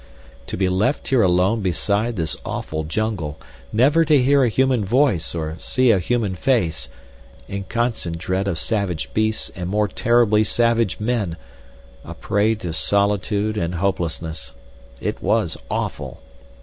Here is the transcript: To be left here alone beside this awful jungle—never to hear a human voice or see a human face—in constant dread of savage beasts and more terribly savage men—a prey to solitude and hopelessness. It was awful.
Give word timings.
To 0.47 0.57
be 0.57 0.67
left 0.67 1.09
here 1.09 1.21
alone 1.21 1.61
beside 1.61 2.15
this 2.15 2.35
awful 2.43 2.83
jungle—never 2.85 4.03
to 4.05 4.19
hear 4.19 4.43
a 4.43 4.49
human 4.49 4.83
voice 4.83 5.35
or 5.35 5.55
see 5.59 5.91
a 5.91 5.99
human 5.99 6.33
face—in 6.33 7.65
constant 7.65 8.17
dread 8.17 8.47
of 8.47 8.57
savage 8.57 9.13
beasts 9.13 9.51
and 9.55 9.69
more 9.69 9.87
terribly 9.87 10.43
savage 10.43 10.99
men—a 10.99 12.15
prey 12.15 12.55
to 12.55 12.73
solitude 12.73 13.57
and 13.59 13.75
hopelessness. 13.75 14.53
It 14.99 15.21
was 15.21 15.55
awful. 15.69 16.19